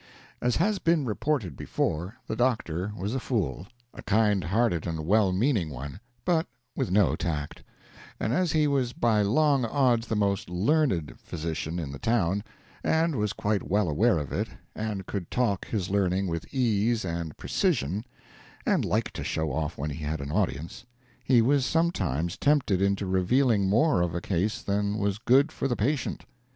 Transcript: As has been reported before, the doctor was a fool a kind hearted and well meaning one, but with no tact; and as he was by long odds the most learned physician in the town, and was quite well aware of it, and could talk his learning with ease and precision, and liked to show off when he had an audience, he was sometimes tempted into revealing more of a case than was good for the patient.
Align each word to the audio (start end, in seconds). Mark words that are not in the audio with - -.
As 0.41 0.55
has 0.55 0.79
been 0.79 1.05
reported 1.05 1.55
before, 1.55 2.15
the 2.25 2.35
doctor 2.35 2.91
was 2.97 3.13
a 3.13 3.19
fool 3.19 3.67
a 3.93 4.01
kind 4.01 4.45
hearted 4.45 4.87
and 4.87 5.05
well 5.05 5.31
meaning 5.31 5.69
one, 5.69 5.99
but 6.25 6.47
with 6.75 6.89
no 6.89 7.15
tact; 7.15 7.61
and 8.19 8.33
as 8.33 8.51
he 8.51 8.65
was 8.65 8.93
by 8.93 9.21
long 9.21 9.63
odds 9.63 10.07
the 10.07 10.15
most 10.15 10.49
learned 10.49 11.13
physician 11.19 11.77
in 11.77 11.91
the 11.91 11.99
town, 11.99 12.43
and 12.83 13.15
was 13.15 13.31
quite 13.31 13.61
well 13.69 13.87
aware 13.87 14.17
of 14.17 14.31
it, 14.31 14.47
and 14.75 15.05
could 15.05 15.29
talk 15.29 15.67
his 15.67 15.91
learning 15.91 16.25
with 16.25 16.51
ease 16.51 17.05
and 17.05 17.37
precision, 17.37 18.03
and 18.65 18.83
liked 18.83 19.13
to 19.13 19.23
show 19.23 19.51
off 19.53 19.77
when 19.77 19.91
he 19.91 20.03
had 20.03 20.19
an 20.19 20.31
audience, 20.31 20.83
he 21.23 21.43
was 21.43 21.63
sometimes 21.63 22.37
tempted 22.39 22.81
into 22.81 23.05
revealing 23.05 23.69
more 23.69 24.01
of 24.01 24.15
a 24.15 24.19
case 24.19 24.63
than 24.63 24.97
was 24.97 25.19
good 25.19 25.51
for 25.51 25.67
the 25.67 25.75
patient. 25.75 26.25